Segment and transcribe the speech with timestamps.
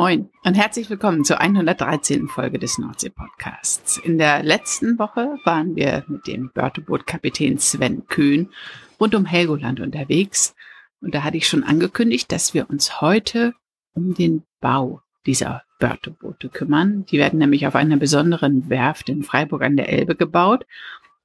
[0.00, 2.28] Moin und herzlich willkommen zur 113.
[2.28, 3.98] Folge des Nordsee-Podcasts.
[3.98, 8.48] In der letzten Woche waren wir mit dem Börteboot-Kapitän Sven Köhn
[9.00, 10.54] rund um Helgoland unterwegs.
[11.00, 13.54] Und da hatte ich schon angekündigt, dass wir uns heute
[13.92, 17.04] um den Bau dieser Börteboote kümmern.
[17.06, 20.64] Die werden nämlich auf einer besonderen Werft in Freiburg an der Elbe gebaut.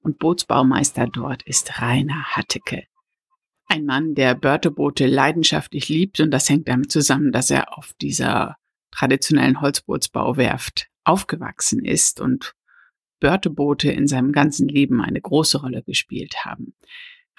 [0.02, 2.85] Und Bootsbaumeister dort ist Rainer Hatteke.
[3.68, 8.58] Ein Mann, der Börteboote leidenschaftlich liebt und das hängt damit zusammen, dass er auf dieser
[8.94, 12.54] traditionellen Holzbootsbauwerft aufgewachsen ist und
[13.20, 16.76] Börteboote in seinem ganzen Leben eine große Rolle gespielt haben.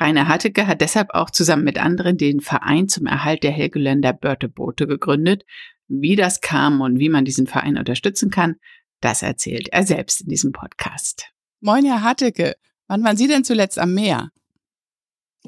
[0.00, 4.86] Rainer Hatteke hat deshalb auch zusammen mit anderen den Verein zum Erhalt der Helgoländer Börteboote
[4.86, 5.44] gegründet.
[5.86, 8.56] Wie das kam und wie man diesen Verein unterstützen kann,
[9.00, 11.30] das erzählt er selbst in diesem Podcast.
[11.60, 12.56] Moin, Herr Hatteke.
[12.88, 14.30] Wann waren Sie denn zuletzt am Meer?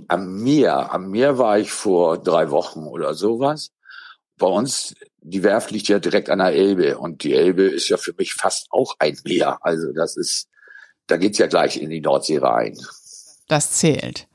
[0.08, 0.92] Am Meer.
[0.92, 3.72] Am Meer war ich vor drei Wochen oder sowas.
[4.38, 4.94] Bei uns,
[5.28, 8.34] die Werft liegt ja direkt an der Elbe und die Elbe ist ja für mich
[8.34, 9.58] fast auch ein Meer.
[9.60, 10.48] Also das ist,
[11.08, 12.78] da geht's ja gleich in die Nordsee rein.
[13.48, 14.28] Das zählt.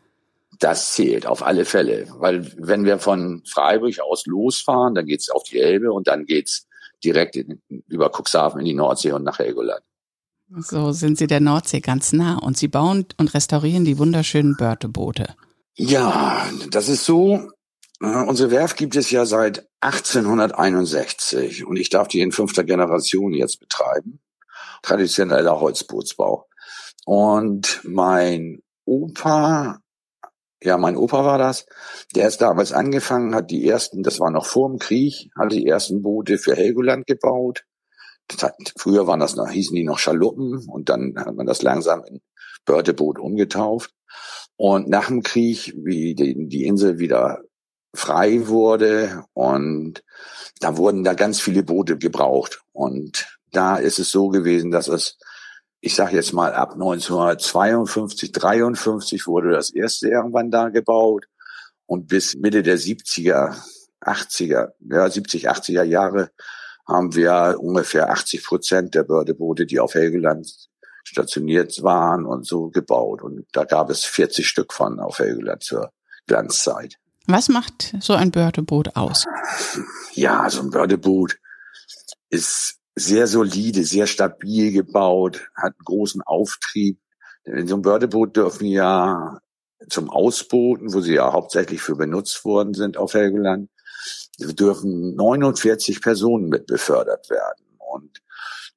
[0.59, 5.44] Das zählt auf alle Fälle, weil wenn wir von Freiburg aus losfahren, dann geht's auf
[5.44, 6.67] die Elbe und dann geht's
[7.03, 9.81] direkt in, über Cuxhaven in die Nordsee und nach Helgoland.
[10.58, 15.36] So sind Sie der Nordsee ganz nah und Sie bauen und restaurieren die wunderschönen Börteboote.
[15.75, 17.50] Ja, das ist so.
[18.02, 23.59] Unsere Werft gibt es ja seit 1861 und ich darf die in fünfter Generation jetzt
[23.59, 24.19] betreiben.
[24.81, 26.47] Traditioneller Holzbootsbau.
[27.06, 29.81] Und mein Opa,
[30.63, 31.67] ja, mein Opa war das,
[32.16, 35.68] der ist damals angefangen, hat die ersten, das war noch vor dem Krieg, hat die
[35.68, 37.66] ersten Boote für Helgoland gebaut.
[38.41, 42.03] Hat, früher waren das noch, hießen die noch Schaluppen und dann hat man das langsam
[42.06, 42.22] in
[42.66, 43.94] Börteboot umgetauft.
[44.56, 47.44] Und nach dem Krieg, wie die, die Insel wieder
[47.94, 50.03] frei wurde und
[50.59, 52.62] da wurden da ganz viele Boote gebraucht.
[52.72, 55.18] Und da ist es so gewesen, dass es,
[55.81, 61.25] ich sage jetzt mal, ab 1952, 53 wurde das erste irgendwann da gebaut
[61.85, 63.56] und bis Mitte der 70er,
[64.01, 66.31] 80er, ja 70, 80er Jahre
[66.88, 70.69] haben wir ungefähr 80 Prozent der Bördeboote, die auf Helgeland
[71.03, 73.22] stationiert waren und so gebaut.
[73.22, 75.91] Und da gab es 40 Stück von auf Helgoland zur
[76.28, 77.00] Glanzzeit.
[77.27, 79.25] Was macht so ein Bördeboot aus?
[80.13, 81.37] Ja, so ein Bördeboot
[82.29, 86.99] ist sehr solide, sehr stabil gebaut, hat einen großen Auftrieb.
[87.43, 89.39] In so einem Bördeboot dürfen ja
[89.89, 93.69] zum Ausbooten, wo sie ja hauptsächlich für benutzt worden sind auf Helgoland,
[94.39, 97.65] dürfen 49 Personen mit befördert werden.
[97.77, 98.21] Und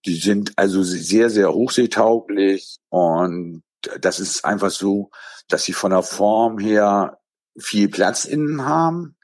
[0.07, 3.63] die sind also sehr, sehr hochseetauglich und
[4.01, 5.11] das ist einfach so,
[5.49, 7.19] dass sie von der Form her
[7.59, 9.17] viel Platz innen haben,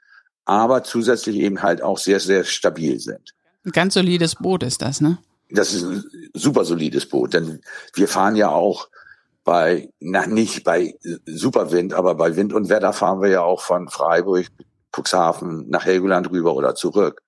[0.45, 3.33] aber zusätzlich eben halt auch sehr, sehr stabil sind.
[3.65, 5.19] Ein ganz solides Boot ist das, ne?
[5.49, 6.03] Das ist ein
[6.33, 7.61] super solides Boot, denn
[7.93, 8.89] wir fahren ja auch
[9.43, 13.89] bei, na nicht bei Superwind, aber bei Wind und Wetter fahren wir ja auch von
[13.89, 14.47] Freiburg,
[14.95, 17.21] Cuxhaven nach Helgoland rüber oder zurück.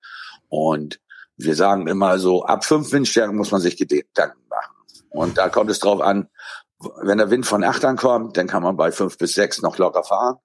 [0.48, 1.00] Und
[1.36, 4.74] wir sagen immer so, ab fünf Windstärken muss man sich Gedanken machen.
[5.10, 6.28] Und da kommt es drauf an,
[7.02, 10.04] wenn der Wind von acht ankommt, dann kann man bei fünf bis sechs noch locker
[10.04, 10.36] fahren.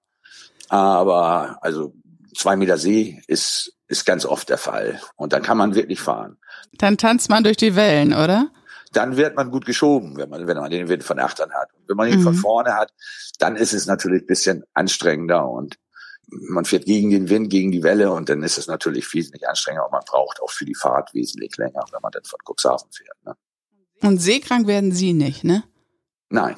[0.70, 1.92] Aber also
[2.34, 5.00] zwei Meter See ist, ist ganz oft der Fall.
[5.16, 6.38] Und dann kann man wirklich fahren.
[6.78, 8.50] Dann tanzt man durch die Wellen, oder?
[8.92, 11.70] Dann wird man gut geschoben, wenn man, wenn man den Wind von achtern hat.
[11.74, 12.24] Und wenn man ihn mhm.
[12.24, 12.92] von vorne hat,
[13.40, 15.76] dann ist es natürlich bisschen anstrengender und
[16.28, 19.86] man fährt gegen den Wind, gegen die Welle und dann ist es natürlich wesentlich anstrengender
[19.86, 23.16] und man braucht auch für die Fahrt wesentlich länger, wenn man dann von Cuxhaven fährt.
[23.24, 23.34] Ne?
[24.02, 25.64] Und seekrank werden Sie nicht, ne?
[26.28, 26.56] Nein.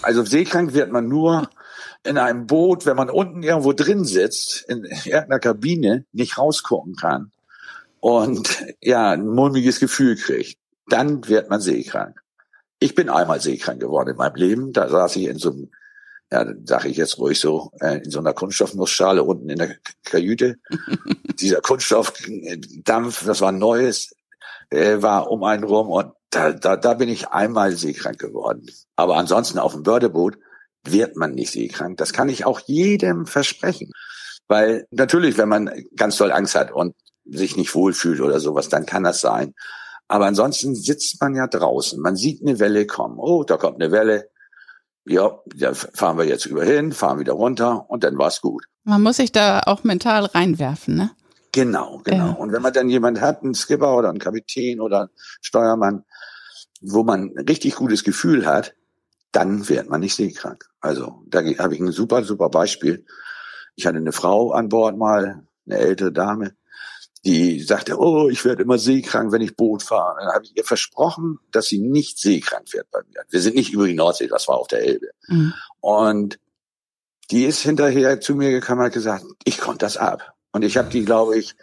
[0.00, 1.50] Also seekrank wird man nur
[2.06, 7.32] in einem Boot, wenn man unten irgendwo drin sitzt, in irgendeiner Kabine, nicht rausgucken kann
[8.00, 10.58] und ja, ein mulmiges Gefühl kriegt.
[10.88, 12.20] Dann wird man seekrank.
[12.78, 14.72] Ich bin einmal seekrank geworden in meinem Leben.
[14.72, 15.70] Da saß ich in so einem
[16.30, 20.56] ja, sage ich jetzt ruhig so, äh, in so einer Kunststoffnussschale unten in der Kajüte.
[21.40, 24.14] Dieser Kunststoffdampf, das war Neues,
[24.70, 28.66] äh, war um einen rum und da, da, da bin ich einmal seekrank geworden.
[28.96, 30.36] Aber ansonsten auf dem Bördeboot
[30.92, 31.96] wird man nicht seekrank.
[31.96, 33.92] Das kann ich auch jedem versprechen.
[34.48, 36.94] Weil natürlich, wenn man ganz doll Angst hat und
[37.24, 39.54] sich nicht wohlfühlt oder sowas, dann kann das sein.
[40.08, 42.00] Aber ansonsten sitzt man ja draußen.
[42.00, 43.18] Man sieht eine Welle kommen.
[43.18, 44.28] Oh, da kommt eine Welle
[45.06, 48.64] ja, da fahren wir jetzt über hin, fahren wieder runter und dann war's gut.
[48.84, 51.10] Man muss sich da auch mental reinwerfen, ne?
[51.52, 52.26] Genau, genau.
[52.26, 52.32] Ja.
[52.32, 55.10] Und wenn man dann jemand hat, einen Skipper oder einen Kapitän oder einen
[55.40, 56.04] Steuermann,
[56.82, 58.74] wo man ein richtig gutes Gefühl hat,
[59.36, 60.64] dann wird man nicht seekrank.
[60.80, 63.04] Also da habe ich ein super, super Beispiel.
[63.74, 66.56] Ich hatte eine Frau an Bord mal, eine ältere Dame,
[67.22, 70.20] die sagte, oh, ich werde immer seekrank, wenn ich Boot fahre.
[70.20, 73.24] Dann habe ich ihr versprochen, dass sie nicht seekrank wird bei mir.
[73.28, 75.10] Wir sind nicht über die Nordsee, das war auf der Elbe.
[75.28, 75.52] Mhm.
[75.80, 76.38] Und
[77.30, 80.32] die ist hinterher zu mir gekommen und hat gesagt, ich konnte das ab.
[80.52, 81.56] Und ich habe die, glaube ich,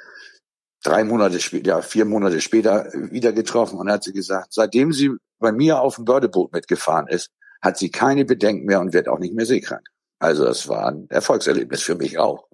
[0.83, 5.09] drei Monate später, ja, vier Monate später wieder getroffen und hat sie gesagt, seitdem sie
[5.39, 7.31] bei mir auf dem Bördeboot mitgefahren ist,
[7.63, 9.87] hat sie keine Bedenken mehr und wird auch nicht mehr seekrank.
[10.19, 12.45] Also das war ein Erfolgserlebnis für mich auch.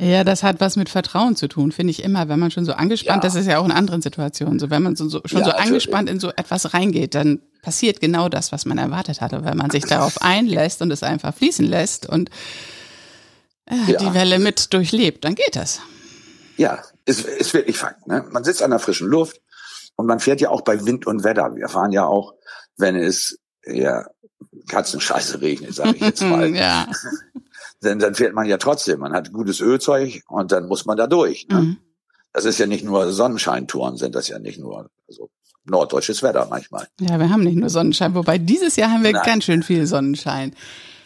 [0.00, 2.28] Ja, das hat was mit Vertrauen zu tun, finde ich immer.
[2.28, 3.28] Wenn man schon so angespannt, ja.
[3.28, 5.50] das ist ja auch in anderen Situationen so, wenn man so, so schon ja, so
[5.52, 9.44] angespannt in so etwas reingeht, dann passiert genau das, was man erwartet hatte.
[9.44, 12.30] Wenn man sich darauf einlässt und es einfach fließen lässt und
[13.66, 13.98] äh, ja.
[13.98, 15.80] die Welle mit durchlebt, dann geht das.
[16.56, 18.06] Ja, ist, ist wirklich Fakt.
[18.06, 18.24] Ne?
[18.30, 19.40] Man sitzt an der frischen Luft
[19.96, 21.56] und man fährt ja auch bei Wind und Wetter.
[21.56, 22.34] Wir fahren ja auch,
[22.76, 24.04] wenn es ja
[24.66, 26.48] Katzenscheiße regnet, sage ich jetzt mal.
[26.54, 26.86] ja.
[27.82, 29.00] Denn dann fährt man ja trotzdem.
[29.00, 31.46] Man hat gutes Ölzeug und dann muss man da durch.
[31.48, 31.60] Ne?
[31.60, 31.76] Mhm.
[32.32, 35.30] Das ist ja nicht nur Sonnenscheintouren, sind das ja nicht nur also
[35.64, 36.88] norddeutsches Wetter manchmal.
[37.00, 39.22] Ja, wir haben nicht nur Sonnenschein, wobei dieses Jahr haben wir Nein.
[39.24, 40.54] ganz schön viel Sonnenschein.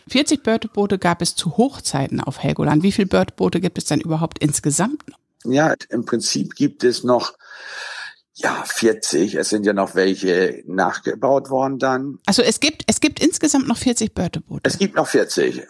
[0.08, 2.82] 40 Börteboote gab es zu Hochzeiten auf Helgoland.
[2.82, 5.18] Wie viele Börteboote gibt es denn überhaupt insgesamt noch?
[5.44, 7.34] Ja, im Prinzip gibt es noch
[8.34, 9.34] ja, 40.
[9.34, 12.18] Es sind ja noch welche nachgebaut worden dann.
[12.26, 14.62] Also es gibt, es gibt insgesamt noch 40 Börteboote.
[14.64, 15.66] Es gibt noch 40.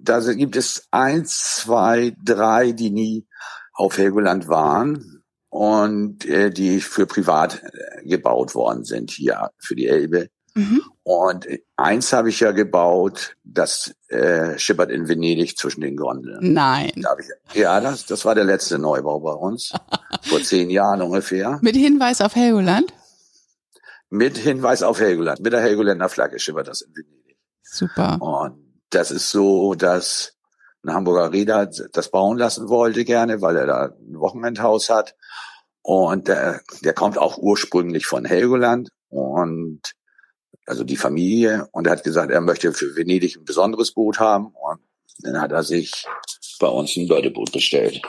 [0.00, 3.26] Da gibt es eins, zwei, drei, die nie
[3.72, 9.86] auf Helgoland waren und äh, die für privat äh, gebaut worden sind hier für die
[9.86, 10.28] Elbe.
[10.54, 10.82] Mhm.
[11.02, 16.52] Und eins habe ich ja gebaut, das äh, schippert in Venedig zwischen den Gondeln.
[16.52, 16.92] Nein.
[16.96, 19.72] Da ich, ja, das, das war der letzte Neubau bei uns.
[20.24, 21.58] vor zehn Jahren ungefähr.
[21.62, 22.92] Mit Hinweis auf Helgoland?
[24.10, 25.40] Mit Hinweis auf Helgoland.
[25.40, 27.36] Mit der Helgoländer Flagge schippert das in Venedig.
[27.62, 28.20] Super.
[28.20, 30.36] Und das ist so, dass
[30.84, 35.16] ein Hamburger Reeder das bauen lassen wollte gerne, weil er da ein Wochenendhaus hat.
[35.82, 38.90] Und der, der kommt auch ursprünglich von Helgoland.
[39.08, 39.80] Und
[40.66, 44.46] also die Familie, und er hat gesagt, er möchte für Venedig ein besonderes Boot haben.
[44.46, 44.80] Und
[45.18, 46.06] dann hat er sich
[46.60, 48.00] bei uns ein Bördeboot bestellt.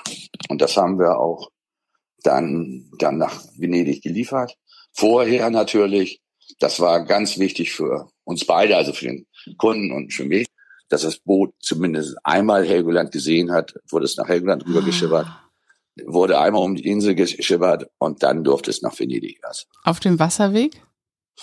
[0.50, 1.50] Und das haben wir auch
[2.26, 4.56] dann, dann nach Venedig geliefert.
[4.94, 6.22] Vorher natürlich,
[6.60, 9.28] das war ganz wichtig für uns beide, also für den
[9.58, 10.48] Kunden und für mich,
[10.90, 15.50] dass das Boot zumindest einmal Helgoland gesehen hat, wurde es nach Helgoland rübergeschippert, ah.
[16.06, 19.68] wurde einmal um die Insel geschippert und dann durfte es nach Venedig erst.
[19.84, 20.82] Auf dem Wasserweg?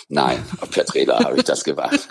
[0.08, 2.08] Nein, per Trailer habe ich das gemacht.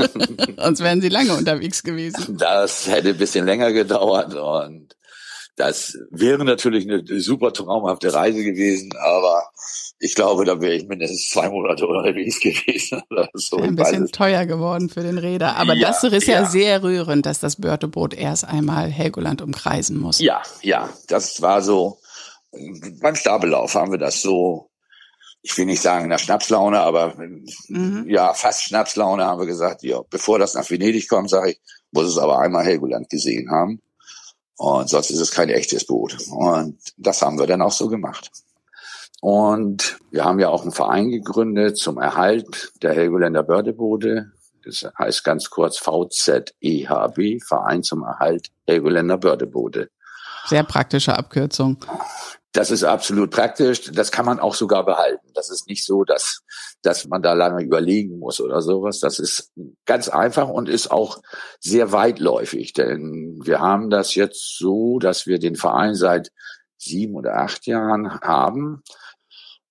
[0.57, 2.37] Sonst wären Sie lange unterwegs gewesen.
[2.37, 4.95] Das hätte ein bisschen länger gedauert und
[5.55, 9.43] das wäre natürlich eine super traumhafte Reise gewesen, aber
[9.99, 13.03] ich glaube, da wäre ich mindestens zwei Monate unterwegs gewesen.
[13.09, 13.57] Oder so.
[13.57, 15.57] Ein bisschen teuer geworden für den Räder.
[15.57, 19.99] Aber ja, das ist ja, ja, sehr rührend, dass das Börteboot erst einmal Helgoland umkreisen
[19.99, 20.19] muss.
[20.19, 21.99] Ja, ja, das war so.
[23.01, 24.71] Beim Stabellauf haben wir das so
[25.43, 27.15] ich will nicht sagen nach Schnapslaune, aber
[27.67, 28.05] mhm.
[28.07, 32.07] ja, fast Schnapslaune haben wir gesagt, ja, bevor das nach Venedig kommt, sage ich, muss
[32.07, 33.81] es aber einmal Helgoland gesehen haben.
[34.61, 36.15] Und sonst ist es kein echtes Boot.
[36.29, 38.29] Und das haben wir dann auch so gemacht.
[39.19, 44.31] Und wir haben ja auch einen Verein gegründet zum Erhalt der Helgoländer Bördeboote.
[44.63, 49.89] Das heißt ganz kurz VZEHB, Verein zum Erhalt Helgoländer Bördeboote.
[50.47, 51.77] Sehr praktische Abkürzung.
[52.53, 53.91] Das ist absolut praktisch.
[53.91, 55.25] Das kann man auch sogar behalten.
[55.33, 56.41] Das ist nicht so, dass,
[56.81, 58.99] dass man da lange überlegen muss oder sowas.
[58.99, 59.51] Das ist
[59.85, 61.21] ganz einfach und ist auch
[61.61, 62.73] sehr weitläufig.
[62.73, 66.31] Denn wir haben das jetzt so, dass wir den Verein seit
[66.77, 68.83] sieben oder acht Jahren haben.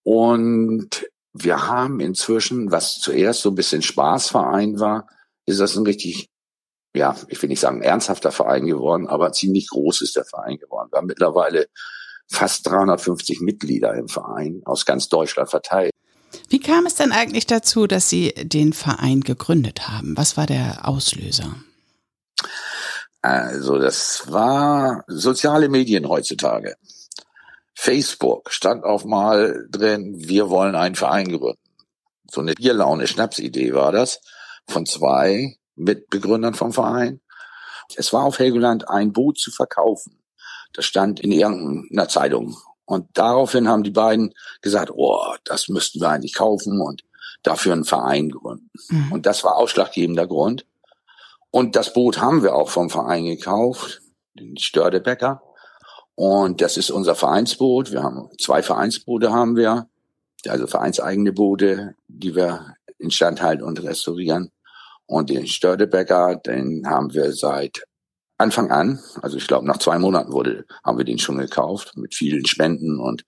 [0.03, 5.07] Und wir haben inzwischen, was zuerst so ein bisschen Spaßverein war,
[5.47, 6.31] ist das ein richtig,
[6.95, 10.89] ja, ich will nicht sagen ernsthafter Verein geworden, aber ziemlich groß ist der Verein geworden.
[10.91, 11.67] Wir haben mittlerweile
[12.29, 15.93] fast 350 Mitglieder im Verein aus ganz Deutschland verteilt.
[16.49, 20.17] Wie kam es denn eigentlich dazu, dass Sie den Verein gegründet haben?
[20.17, 21.57] Was war der Auslöser?
[23.23, 26.77] Also das war soziale Medien heutzutage.
[27.75, 31.59] Facebook stand auf mal drin, wir wollen einen Verein gründen.
[32.31, 34.21] So eine Bierlaune Schnapsidee war das
[34.69, 37.21] von zwei Mitbegründern vom Verein.
[37.97, 40.19] Es war auf Helgoland ein Boot zu verkaufen.
[40.73, 42.57] Das stand in irgendeiner Zeitung.
[42.85, 47.03] Und daraufhin haben die beiden gesagt, oh, das müssten wir eigentlich kaufen und
[47.43, 48.71] dafür einen Verein gründen.
[48.89, 49.13] Mhm.
[49.13, 50.67] Und das war ausschlaggebender Grund.
[51.51, 54.03] Und das Boot haben wir auch vom Verein gekauft,
[54.35, 55.43] den Stördebecker.
[56.15, 57.93] Und das ist unser Vereinsboot.
[57.93, 59.89] Wir haben zwei Vereinsboote haben wir,
[60.47, 64.53] also vereinseigene Boote, die wir instand halten und restaurieren.
[65.11, 67.83] Und den Stördebecker, den haben wir seit
[68.39, 72.15] Anfang an, also ich glaube nach zwei Monaten wurde, haben wir den schon gekauft mit
[72.15, 73.25] vielen Spenden und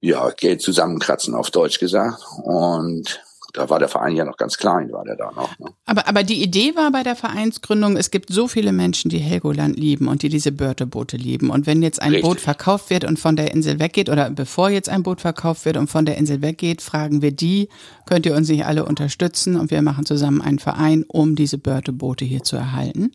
[0.00, 2.20] ja, Geld zusammenkratzen auf Deutsch gesagt.
[2.42, 5.58] Und da war der Verein ja noch ganz klein, war der da noch.
[5.58, 5.66] Ne?
[5.86, 9.78] Aber, aber die Idee war bei der Vereinsgründung, es gibt so viele Menschen, die Helgoland
[9.78, 11.50] lieben und die diese Börteboote lieben.
[11.50, 12.28] Und wenn jetzt ein Richtig.
[12.28, 15.76] Boot verkauft wird und von der Insel weggeht, oder bevor jetzt ein Boot verkauft wird
[15.76, 17.68] und von der Insel weggeht, fragen wir die,
[18.06, 19.56] könnt ihr uns nicht alle unterstützen?
[19.56, 23.12] Und wir machen zusammen einen Verein, um diese Börteboote hier zu erhalten.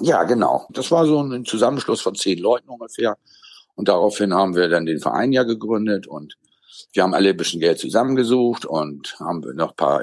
[0.00, 0.66] Ja, genau.
[0.70, 3.16] Das war so ein Zusammenschluss von zehn Leuten ungefähr.
[3.74, 6.36] Und daraufhin haben wir dann den Verein ja gegründet und
[6.92, 10.02] wir haben alle ein bisschen Geld zusammengesucht und haben noch ein paar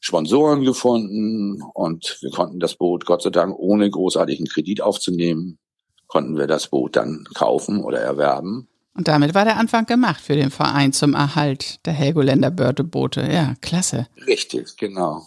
[0.00, 5.58] Sponsoren gefunden und wir konnten das Boot, Gott sei Dank, ohne großartigen Kredit aufzunehmen,
[6.06, 8.68] konnten wir das Boot dann kaufen oder erwerben.
[8.94, 13.28] Und damit war der Anfang gemacht für den Verein zum Erhalt der Helgoländer Börteboote.
[13.30, 14.06] Ja, klasse.
[14.26, 15.26] Richtig, genau.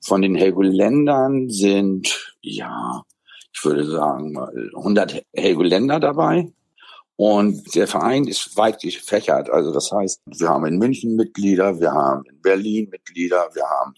[0.00, 3.02] Von den Helgoländern sind, ja,
[3.54, 4.36] ich würde sagen,
[4.76, 6.52] 100 Helgoländer dabei.
[7.20, 9.50] Und der Verein ist weit gefächert.
[9.50, 13.94] Also das heißt, wir haben in München Mitglieder, wir haben in Berlin Mitglieder, wir haben,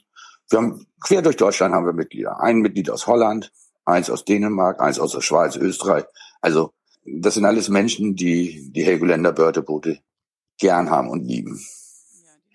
[0.49, 2.41] wir haben quer durch Deutschland haben wir Mitglieder.
[2.41, 3.53] Ein Mitglied aus Holland,
[3.85, 6.05] eins aus Dänemark, eins aus der Schweiz, Österreich.
[6.41, 6.73] Also
[7.05, 9.99] das sind alles Menschen, die die Helgoländer Börteboote
[10.59, 11.61] gern haben und lieben.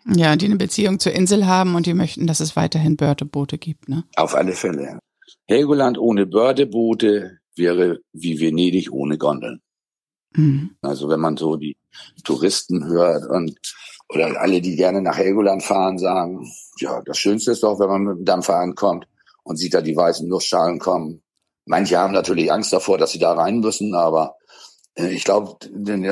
[0.08, 3.88] Ja, die eine Beziehung zur Insel haben und die möchten, dass es weiterhin Börteboote gibt,
[3.88, 4.04] ne?
[4.16, 4.98] Auf alle Fälle.
[5.46, 9.62] Helgoland ohne Bördeboote wäre wie Venedig ohne Gondeln.
[10.36, 10.76] Mhm.
[10.82, 11.78] Also wenn man so die
[12.24, 13.58] Touristen hört und
[14.10, 16.48] oder alle, die gerne nach Helgoland fahren, sagen,
[16.80, 19.08] ja, das Schönste ist doch, wenn man mit dem Dampfer ankommt
[19.44, 21.22] und sieht da die weißen Nussschalen kommen.
[21.66, 24.36] Manche haben natürlich Angst davor, dass sie da rein müssen, aber
[24.96, 25.58] äh, ich glaube,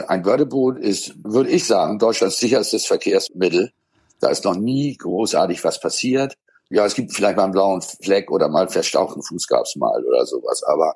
[0.08, 3.72] ein Bördeboot ist, würde ich sagen, Deutschlands sicherstes Verkehrsmittel.
[4.20, 6.36] Da ist noch nie großartig was passiert.
[6.70, 10.04] Ja, es gibt vielleicht mal einen blauen Fleck oder mal einen verstauchten Fuß gab's mal
[10.04, 10.96] oder sowas, aber,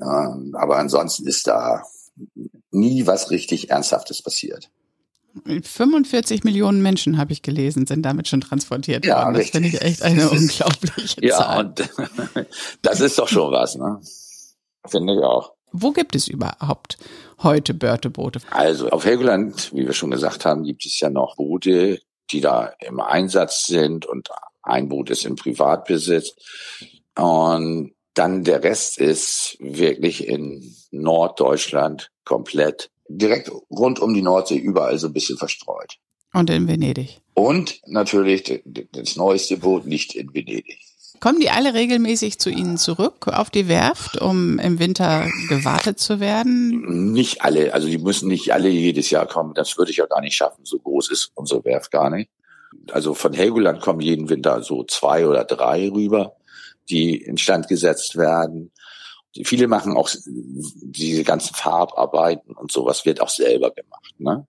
[0.00, 1.84] äh, aber ansonsten ist da
[2.70, 4.70] nie was richtig Ernsthaftes passiert.
[5.44, 9.34] 45 Millionen Menschen, habe ich gelesen, sind damit schon transportiert ja, worden.
[9.34, 11.54] Das finde ich echt eine unglaubliche ja, Zahl.
[11.56, 12.46] Ja, und
[12.82, 14.00] das ist doch schon was, ne?
[14.86, 15.52] Finde ich auch.
[15.72, 16.96] Wo gibt es überhaupt
[17.42, 18.40] heute Börteboote?
[18.50, 22.72] Also auf Helgoland, wie wir schon gesagt haben, gibt es ja noch Boote, die da
[22.80, 24.28] im Einsatz sind und
[24.62, 26.34] ein Boot ist im Privatbesitz.
[27.16, 34.98] Und dann der Rest ist wirklich in Norddeutschland komplett direkt rund um die Nordsee überall
[34.98, 35.96] so ein bisschen verstreut.
[36.32, 37.20] Und in Venedig.
[37.34, 38.62] Und natürlich
[38.92, 40.78] das neueste Boot nicht in Venedig.
[41.20, 46.20] Kommen die alle regelmäßig zu Ihnen zurück auf die Werft, um im Winter gewartet zu
[46.20, 47.12] werden?
[47.12, 49.54] Nicht alle, also die müssen nicht alle jedes Jahr kommen.
[49.54, 50.64] Das würde ich ja gar nicht schaffen.
[50.64, 52.28] So groß ist unsere Werft gar nicht.
[52.90, 56.36] Also von Helgoland kommen jeden Winter so zwei oder drei rüber
[56.88, 58.70] die instand gesetzt werden.
[59.44, 64.14] Viele machen auch diese ganzen Farbarbeiten und sowas wird auch selber gemacht.
[64.18, 64.46] Ne?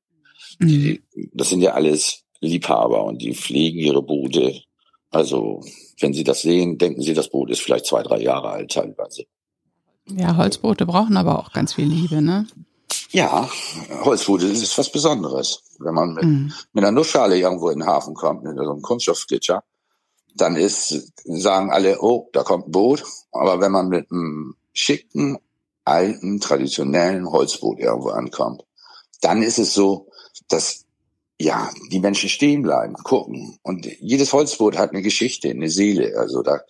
[0.60, 0.67] Mhm.
[0.67, 1.03] Die,
[1.34, 4.62] das sind ja alles Liebhaber und die pflegen ihre Boote.
[5.10, 5.63] Also
[6.00, 9.25] wenn sie das sehen, denken sie, das Boot ist vielleicht zwei, drei Jahre alt teilweise.
[10.10, 12.48] Ja, Holzboote brauchen aber auch ganz viel Liebe, ne?
[13.12, 13.50] Ja,
[14.03, 15.63] Holzboote ist was Besonderes.
[15.79, 16.53] Wenn man mit, mhm.
[16.74, 19.63] mit einer Nussschale irgendwo in den Hafen kommt, mit so einem Kunststoffglitscher,
[20.36, 23.03] dann ist, sagen alle, oh, da kommt ein Boot.
[23.32, 25.38] Aber wenn man mit einem schicken,
[25.86, 28.63] alten, traditionellen Holzboot irgendwo ankommt,
[29.22, 30.10] dann ist es so,
[30.50, 30.86] dass
[31.39, 33.57] ja, die Menschen stehen bleiben, gucken.
[33.63, 36.17] Und jedes Holzboot hat eine Geschichte, eine Seele.
[36.17, 36.62] Also da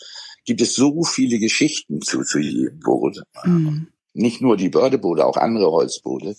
[0.46, 3.22] gibt es so viele Geschichten zu, zu jedem Boot.
[3.44, 3.88] Mhm.
[4.14, 6.36] Nicht nur die Bördeboote, auch andere Holzboote,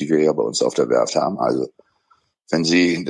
[0.00, 1.38] die wir ja bei uns auf der Werft haben.
[1.38, 1.68] Also
[2.52, 3.04] wenn Sie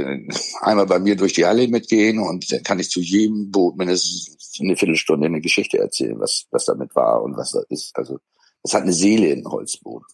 [0.60, 4.38] einmal bei mir durch die Halle mitgehen und dann kann ich zu jedem Boot mindestens
[4.60, 7.90] eine Viertelstunde eine Geschichte erzählen, was, was damit war und was da ist.
[7.94, 8.18] Also
[8.62, 10.04] das hat eine Seele in Holzboot.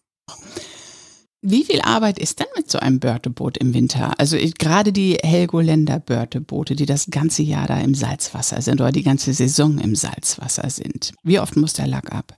[1.43, 4.19] Wie viel Arbeit ist denn mit so einem Börteboot im Winter?
[4.19, 9.05] Also gerade die Helgoländer Börteboote, die das ganze Jahr da im Salzwasser sind oder die
[9.05, 11.13] ganze Saison im Salzwasser sind.
[11.23, 12.37] Wie oft muss der Lack ab?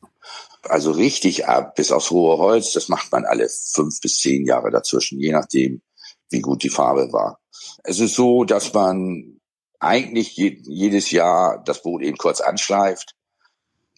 [0.64, 4.70] Also richtig ab, bis aufs hohe Holz, das macht man alle fünf bis zehn Jahre
[4.70, 5.80] dazwischen, je nachdem,
[6.30, 7.40] wie gut die Farbe war.
[7.84, 9.40] Es ist so, dass man
[9.78, 13.14] eigentlich je, jedes Jahr das Boot eben kurz anschleift,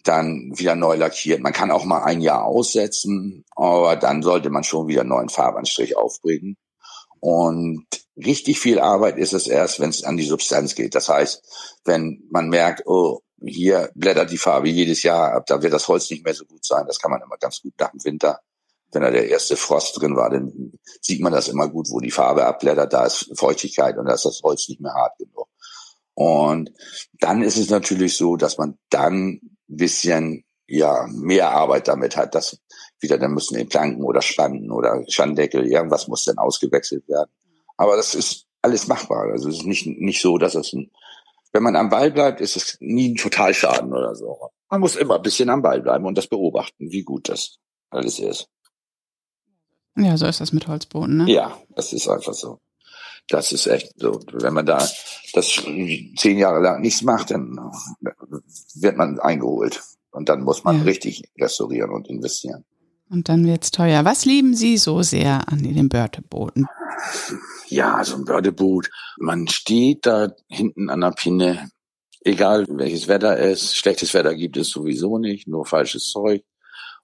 [0.03, 1.41] dann wieder neu lackiert.
[1.41, 5.29] Man kann auch mal ein Jahr aussetzen, aber dann sollte man schon wieder einen neuen
[5.29, 6.57] Farbanstrich aufbringen.
[7.19, 7.85] Und
[8.17, 10.95] richtig viel Arbeit ist es erst, wenn es an die Substanz geht.
[10.95, 15.73] Das heißt, wenn man merkt, oh, hier blättert die Farbe jedes Jahr ab, da wird
[15.73, 16.85] das Holz nicht mehr so gut sein.
[16.85, 18.39] Das kann man immer ganz gut nach dem Winter.
[18.93, 22.11] Wenn da der erste Frost drin war, dann sieht man das immer gut, wo die
[22.11, 25.47] Farbe abblättert, da ist Feuchtigkeit und da ist das Holz nicht mehr hart genug.
[26.15, 26.71] Und
[27.19, 32.35] dann ist es natürlich so, dass man dann ein bisschen ja mehr Arbeit damit hat,
[32.35, 32.59] dass
[32.99, 37.31] wieder dann müssen den Planken oder Spannen oder Schandeckel, irgendwas muss dann ausgewechselt werden.
[37.77, 39.31] Aber das ist alles machbar.
[39.31, 40.91] Also es ist nicht, nicht so, dass es ein,
[41.51, 44.49] wenn man am Ball bleibt, ist es nie ein Totalschaden oder so.
[44.69, 47.59] Man muss immer ein bisschen am Ball bleiben und das beobachten, wie gut das
[47.89, 48.47] alles ist.
[49.95, 51.31] Ja, so ist das mit Holzbooten, ne?
[51.31, 52.59] Ja, das ist einfach so.
[53.29, 54.19] Das ist echt so.
[54.31, 54.85] Wenn man da
[55.33, 55.47] das
[56.17, 57.57] zehn Jahre lang nichts macht, dann
[58.75, 59.81] wird man eingeholt.
[60.11, 60.83] Und dann muss man ja.
[60.83, 62.65] richtig restaurieren und investieren.
[63.09, 64.05] Und dann wird's teuer.
[64.05, 66.67] Was lieben Sie so sehr an den Börtebooten?
[67.67, 68.89] Ja, so ein Bördeboot.
[69.17, 71.69] Man steht da hinten an der Pinne,
[72.21, 73.75] egal welches Wetter ist.
[73.75, 76.43] Schlechtes Wetter gibt es sowieso nicht, nur falsches Zeug.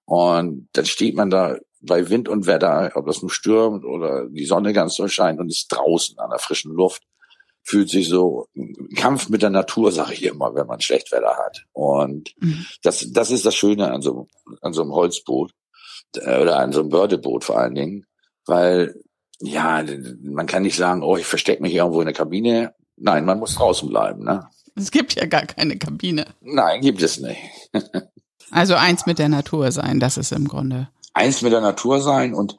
[0.05, 4.45] Und dann steht man da bei Wind und Wetter, ob das nur stürmt oder die
[4.45, 7.03] Sonne ganz doll scheint und ist draußen an der frischen Luft,
[7.63, 11.37] fühlt sich so ein Kampf mit der Natur, sage ich immer, wenn man schlecht Wetter
[11.37, 11.65] hat.
[11.71, 12.65] Und mhm.
[12.81, 14.27] das, das ist das Schöne an so,
[14.61, 15.51] an so einem Holzboot
[16.15, 18.05] äh, oder an so einem Bördeboot vor allen Dingen,
[18.45, 18.95] weil
[19.41, 19.83] ja,
[20.21, 22.73] man kann nicht sagen, oh, ich verstecke mich irgendwo in der Kabine.
[22.97, 24.25] Nein, man muss draußen bleiben.
[24.25, 24.49] Ne?
[24.75, 26.25] Es gibt ja gar keine Kabine.
[26.41, 27.39] Nein, gibt es nicht.
[28.51, 30.89] also eins mit der Natur sein, das ist im Grunde.
[31.13, 32.57] Eins mit der Natur sein und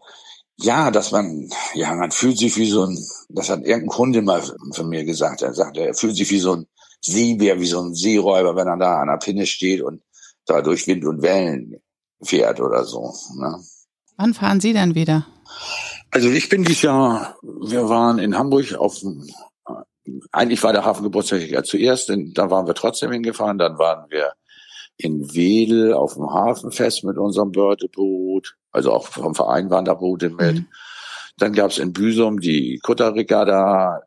[0.62, 2.99] ja, dass man, ja, man fühlt sich wie so ein,
[3.30, 4.42] das hat irgendein Kunde mal
[4.73, 6.66] von mir gesagt, er sagte, er fühlt sich wie so ein
[7.00, 10.02] Seebär, wie so ein Seeräuber, wenn er da an der Pinne steht und
[10.45, 11.80] da durch Wind und Wellen
[12.23, 13.14] fährt oder so.
[13.38, 13.59] Ne?
[14.16, 15.26] Wann fahren Sie dann wieder?
[16.11, 19.00] Also ich bin dieses Jahr, wir waren in Hamburg auf
[20.32, 24.32] eigentlich war der Hafengeburtstag ja zuerst, denn da waren wir trotzdem hingefahren, dann waren wir
[25.02, 30.30] in Wedel auf dem Hafenfest mit unserem Bördeboot, also auch vom Verein waren da Boote
[30.30, 30.56] mit.
[30.56, 30.67] Mhm.
[31.39, 34.02] Dann gab's in Büsum die Kutterregatta,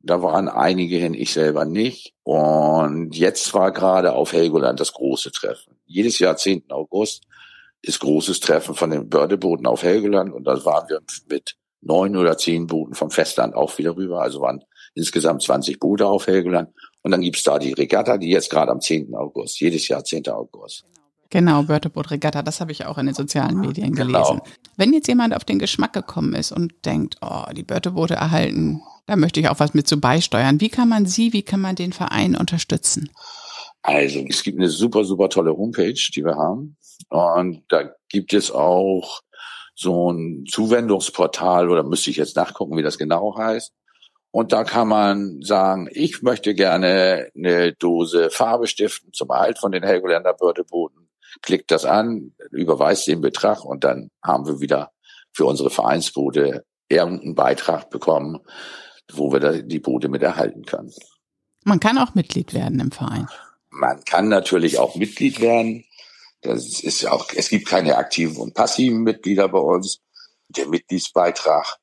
[0.00, 2.14] da waren einige hin, ich selber nicht.
[2.22, 5.76] Und jetzt war gerade auf Helgoland das große Treffen.
[5.86, 6.70] Jedes Jahr 10.
[6.70, 7.24] August
[7.82, 12.38] ist großes Treffen von den Bördebooten auf Helgoland und da waren wir mit neun oder
[12.38, 14.22] zehn Booten vom Festland auch wieder rüber.
[14.22, 16.70] Also waren insgesamt 20 Boote auf Helgoland.
[17.04, 19.14] Und dann gibt's da die Regatta, die jetzt gerade am 10.
[19.14, 20.26] August, jedes Jahr 10.
[20.28, 20.84] August.
[21.30, 24.40] Genau, Börteboot-Regatta, das habe ich auch in den sozialen Medien gelesen.
[24.40, 24.44] Genau.
[24.76, 29.16] Wenn jetzt jemand auf den Geschmack gekommen ist und denkt, oh, die Börteboote erhalten, da
[29.16, 30.60] möchte ich auch was mit zu beisteuern.
[30.60, 33.10] Wie kann man sie, wie kann man den Verein unterstützen?
[33.82, 36.76] Also, es gibt eine super, super tolle Homepage, die wir haben.
[37.10, 39.20] Und da gibt es auch
[39.74, 43.72] so ein Zuwendungsportal, oder müsste ich jetzt nachgucken, wie das genau heißt.
[44.34, 49.70] Und da kann man sagen, ich möchte gerne eine Dose Farbe stiften zum Erhalt von
[49.70, 51.08] den Helgoländer Bördeboten.
[51.40, 54.90] Klickt das an, überweist den Betrag und dann haben wir wieder
[55.32, 58.40] für unsere Vereinsboote irgendeinen Beitrag bekommen,
[59.12, 60.92] wo wir die Boote mit erhalten können.
[61.62, 63.28] Man kann auch Mitglied werden im Verein.
[63.70, 65.84] Man kann natürlich auch Mitglied werden.
[66.42, 70.00] Das ist auch, es gibt keine aktiven und passiven Mitglieder bei uns.
[70.48, 71.76] Der Mitgliedsbeitrag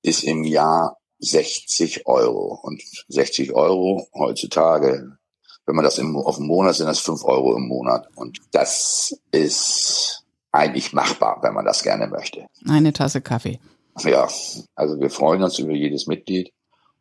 [0.00, 2.58] ist im Jahr 60 Euro.
[2.62, 5.18] Und 60 Euro heutzutage,
[5.66, 8.08] wenn man das im, auf dem Monat sind, das 5 Euro im Monat.
[8.14, 12.46] Und das ist eigentlich machbar, wenn man das gerne möchte.
[12.66, 13.60] Eine Tasse Kaffee.
[14.04, 14.28] Ja,
[14.74, 16.52] also wir freuen uns über jedes Mitglied.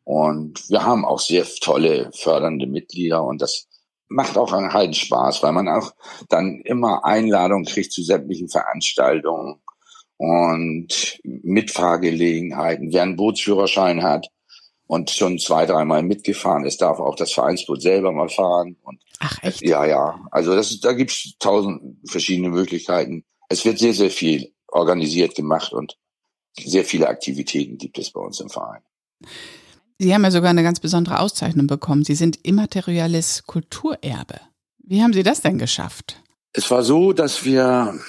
[0.04, 3.68] Und wir haben auch sehr tolle fördernde Mitglieder und das
[4.08, 5.92] macht auch einen Spaß, weil man auch
[6.30, 9.60] dann immer Einladungen kriegt zu sämtlichen Veranstaltungen
[10.18, 12.92] und Mitfahrgelegenheiten.
[12.92, 14.28] Wer einen Bootsführerschein hat
[14.88, 18.78] und schon zwei, dreimal mitgefahren ist, darf auch das Vereinsboot selber mal fahren.
[18.84, 19.62] Und Ach echt?
[19.62, 20.20] Ja, ja.
[20.32, 23.24] Also das da gibt's tausend verschiedene Möglichkeiten.
[23.50, 25.98] Es wird sehr, sehr viel organisiert gemacht und
[26.60, 28.82] sehr viele Aktivitäten gibt es bei uns im Verein.
[30.00, 32.04] Sie haben ja sogar eine ganz besondere Auszeichnung bekommen.
[32.04, 34.40] Sie sind immaterielles Kulturerbe.
[34.80, 36.22] Wie haben Sie das denn geschafft?
[36.54, 38.00] Es war so, dass wir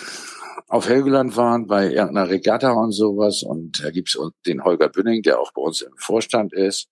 [0.69, 5.41] auf Helgoland waren bei irgendeiner Regatta und sowas und da gibt's den Holger Bünning, der
[5.41, 6.89] auch bei uns im Vorstand ist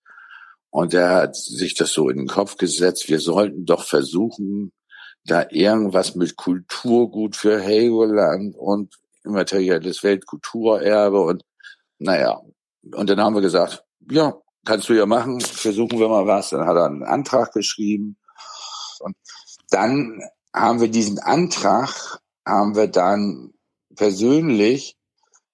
[0.70, 4.72] und der hat sich das so in den Kopf gesetzt, wir sollten doch versuchen,
[5.24, 11.42] da irgendwas mit Kulturgut für Helgoland und immaterielles Weltkulturerbe und
[11.98, 12.40] naja,
[12.94, 14.34] und dann haben wir gesagt, ja,
[14.64, 16.50] kannst du ja machen, versuchen wir mal was.
[16.50, 18.18] Dann hat er einen Antrag geschrieben.
[19.00, 19.16] Und
[19.70, 20.20] dann
[20.54, 23.52] haben wir diesen Antrag, haben wir dann
[23.96, 24.96] persönlich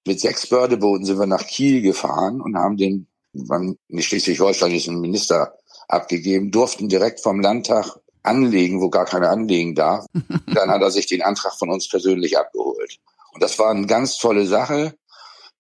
[0.07, 5.00] mit sechs Bördebooten sind wir nach Kiel gefahren und haben den beim Schleswig-Holstein ist ein
[5.00, 5.55] Minister
[5.88, 10.07] abgegeben, durften direkt vom Landtag anlegen, wo gar keiner anlegen darf.
[10.55, 12.98] Dann hat er sich den Antrag von uns persönlich abgeholt.
[13.33, 14.94] Und das war eine ganz tolle Sache.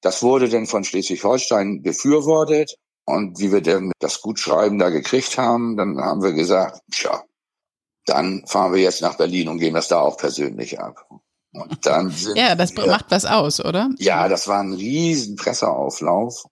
[0.02, 2.76] Das wurde dann von Schleswig-Holstein befürwortet.
[3.04, 7.22] Und wie wir denn das Gutschreiben da gekriegt haben, dann haben wir gesagt, tja,
[8.04, 11.06] dann fahren wir jetzt nach Berlin und gehen das da auch persönlich ab.
[11.52, 13.90] Und dann sind ja, das wir, macht was aus, oder?
[13.98, 16.46] Ja, das war ein riesen Presseauflauf.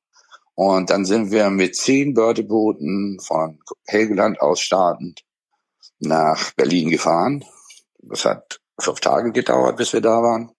[0.55, 5.23] Und dann sind wir mit zehn Bördebooten von Helgeland aus startend
[6.01, 7.45] nach Berlin gefahren.
[7.99, 10.51] Das hat fünf Tage gedauert, bis wir da waren.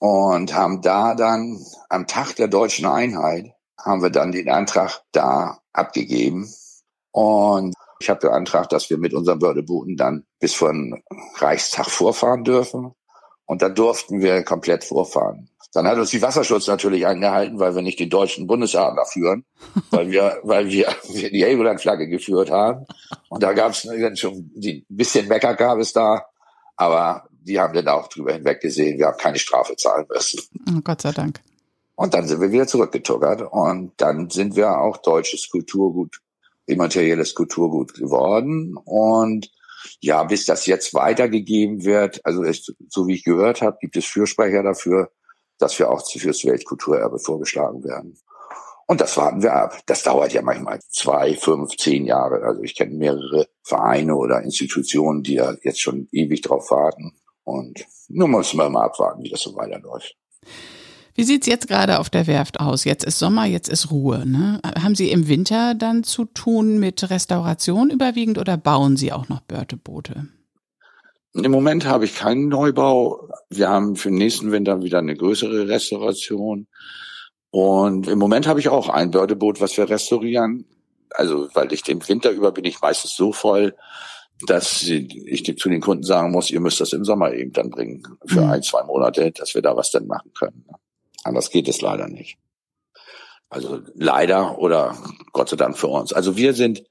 [0.00, 1.58] Und haben da dann
[1.88, 6.52] am Tag der deutschen Einheit haben wir dann den Antrag da abgegeben.
[7.12, 11.02] Und ich habe beantragt, dass wir mit unseren Bördebooten dann bis von
[11.36, 12.92] Reichstag vorfahren dürfen.
[13.48, 15.48] Und da durften wir komplett vorfahren.
[15.72, 19.46] Dann hat uns die Wasserschutz natürlich angehalten, weil wir nicht den deutschen Bundesadler führen,
[19.90, 22.84] weil wir, weil wir, wir die Helgoland-Flagge geführt haben.
[23.30, 23.88] Und da gab es
[24.20, 26.26] schon ein bisschen Mecker gab es da,
[26.76, 28.98] aber die haben dann auch drüber hinweggesehen.
[28.98, 30.40] Wir haben keine Strafe zahlen müssen.
[30.68, 31.40] Oh, Gott sei Dank.
[31.96, 36.20] Und dann sind wir wieder zurückgetuckert und dann sind wir auch deutsches Kulturgut,
[36.66, 39.50] immaterielles Kulturgut geworden und
[40.00, 44.04] ja, bis das jetzt weitergegeben wird, also ich, so wie ich gehört habe, gibt es
[44.04, 45.10] Fürsprecher dafür,
[45.58, 48.18] dass wir auch fürs Weltkulturerbe vorgeschlagen werden.
[48.86, 49.78] Und das warten wir ab.
[49.84, 52.42] Das dauert ja manchmal zwei, fünf, zehn Jahre.
[52.42, 57.12] Also ich kenne mehrere Vereine oder Institutionen, die ja jetzt schon ewig drauf warten.
[57.44, 60.16] Und nur müssen wir mal abwarten, wie das so weiterläuft.
[61.18, 62.84] Wie sieht's jetzt gerade auf der Werft aus?
[62.84, 64.24] Jetzt ist Sommer, jetzt ist Ruhe.
[64.24, 64.60] Ne?
[64.80, 69.40] Haben Sie im Winter dann zu tun mit Restauration überwiegend oder bauen Sie auch noch
[69.40, 70.28] Börteboote?
[71.32, 73.30] Im Moment habe ich keinen Neubau.
[73.50, 76.68] Wir haben für den nächsten Winter wieder eine größere Restauration.
[77.50, 80.66] Und im Moment habe ich auch ein Bördeboot, was wir restaurieren.
[81.10, 83.74] Also, weil ich den Winter über bin ich meistens so voll,
[84.46, 88.04] dass ich zu den Kunden sagen muss, ihr müsst das im Sommer eben dann bringen.
[88.24, 88.50] Für mhm.
[88.50, 90.64] ein, zwei Monate, dass wir da was dann machen können.
[91.28, 92.38] Anders geht es leider nicht.
[93.50, 94.96] Also leider oder
[95.32, 96.12] Gott sei Dank für uns.
[96.12, 96.84] Also wir sind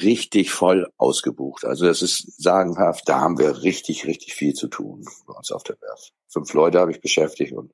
[0.00, 1.64] richtig voll ausgebucht.
[1.64, 3.08] Also das ist sagenhaft.
[3.08, 6.12] Da haben wir richtig, richtig viel zu tun bei uns auf der Werft.
[6.28, 7.72] Fünf Leute habe ich beschäftigt und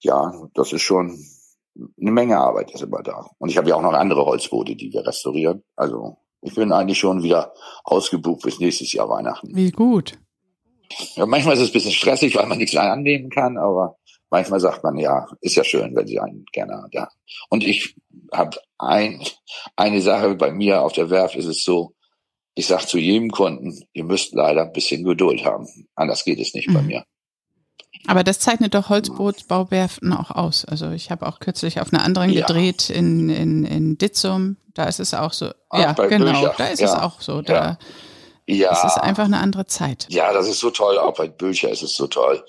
[0.00, 1.24] ja, das ist schon
[2.00, 3.26] eine Menge Arbeit ist immer da.
[3.38, 5.62] Und ich habe ja auch noch andere Holzboote, die wir restaurieren.
[5.76, 9.54] Also ich bin eigentlich schon wieder ausgebucht bis nächstes Jahr Weihnachten.
[9.54, 10.18] Wie gut.
[11.14, 13.96] Ja, manchmal ist es ein bisschen stressig, weil man nichts annehmen kann, aber
[14.30, 17.08] manchmal sagt man, ja, ist ja schön, wenn sie einen gerne da.
[17.48, 17.94] Und ich
[18.32, 19.22] habe ein,
[19.76, 21.94] eine Sache bei mir auf der Werft ist es so,
[22.54, 25.68] ich sage zu jedem Kunden, ihr müsst leider ein bisschen Geduld haben.
[25.94, 26.74] Anders geht es nicht mhm.
[26.74, 27.04] bei mir.
[28.06, 30.64] Aber das zeichnet doch Holzbootsbauwerften auch aus.
[30.64, 32.46] Also ich habe auch kürzlich auf einer anderen ja.
[32.46, 34.56] gedreht in, in, in Ditzum.
[34.74, 35.50] Da ist es auch so.
[35.70, 36.24] Ach, ja, genau.
[36.24, 36.54] Bülcher.
[36.56, 36.86] Da ist ja.
[36.86, 37.42] es auch so.
[37.42, 37.78] Da
[38.48, 38.72] ja.
[38.72, 40.06] Es ist einfach eine andere Zeit.
[40.08, 40.98] Ja, das ist so toll.
[40.98, 42.42] Auch bei Bülcher ist es so toll,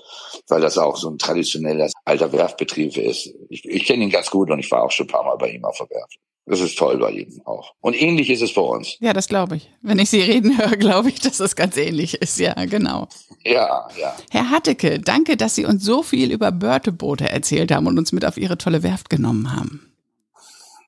[0.47, 3.29] weil das auch so ein traditioneller alter Werftbetrieb ist.
[3.49, 5.49] Ich, ich kenne ihn ganz gut und ich war auch schon ein paar Mal bei
[5.49, 6.17] ihm auf der Werft.
[6.45, 7.73] Das ist toll bei ihm auch.
[7.81, 8.97] Und ähnlich ist es bei uns.
[9.01, 9.69] Ja, das glaube ich.
[9.81, 12.39] Wenn ich Sie reden höre, glaube ich, dass das ganz ähnlich ist.
[12.39, 13.07] Ja, genau.
[13.43, 14.15] Ja, ja.
[14.31, 18.25] Herr Hatteke, danke, dass Sie uns so viel über Börteboote erzählt haben und uns mit
[18.25, 19.93] auf Ihre tolle Werft genommen haben.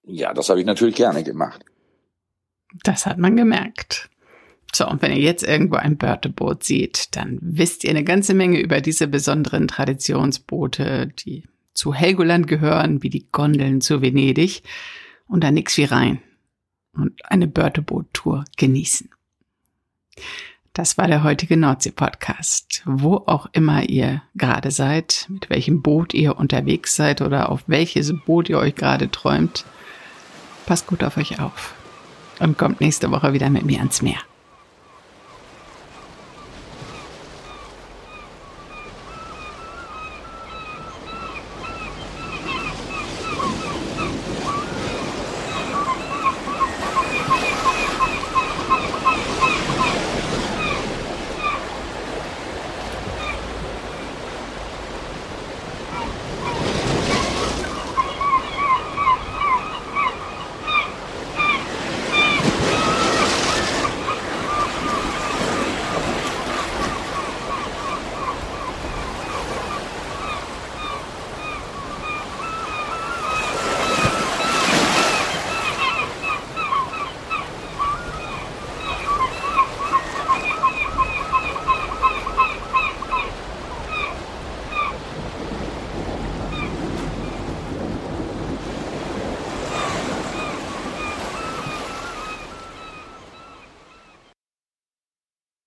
[0.04, 1.64] Ja, das habe ich natürlich gerne gemacht.
[2.84, 4.10] Das hat man gemerkt.
[4.74, 8.60] So, und wenn ihr jetzt irgendwo ein Börteboot seht, dann wisst ihr eine ganze Menge
[8.60, 14.64] über diese besonderen Traditionsboote, die zu Helgoland gehören, wie die Gondeln zu Venedig.
[15.28, 16.22] Und da nix wie rein
[16.94, 19.10] und eine Börteboot-Tour genießen.
[20.74, 22.84] Das war der heutige Nordsee-Podcast.
[22.86, 28.14] Wo auch immer ihr gerade seid, mit welchem Boot ihr unterwegs seid oder auf welches
[28.26, 29.66] Boot ihr euch gerade träumt,
[30.66, 31.74] passt gut auf euch auf
[32.40, 34.20] und kommt nächste Woche wieder mit mir ans Meer.